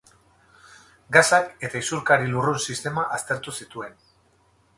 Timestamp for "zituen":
3.61-3.95